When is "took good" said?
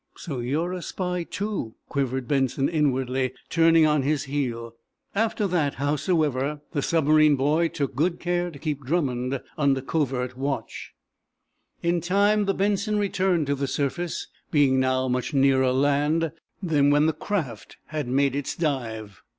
7.67-8.19